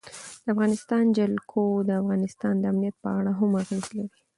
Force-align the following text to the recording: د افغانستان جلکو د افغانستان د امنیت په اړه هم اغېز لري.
د 0.43 0.45
افغانستان 0.53 1.03
جلکو 1.17 1.63
د 1.87 1.89
افغانستان 2.01 2.53
د 2.59 2.63
امنیت 2.71 2.95
په 3.03 3.09
اړه 3.17 3.31
هم 3.39 3.51
اغېز 3.61 3.85
لري. 3.97 4.19